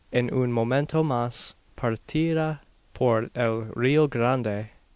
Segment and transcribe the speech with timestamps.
[0.11, 2.61] En un momento mas, partira
[2.91, 4.71] por el Rio Grande_.